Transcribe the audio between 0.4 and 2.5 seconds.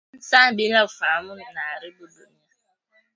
bila ufaamu inaaribu dunia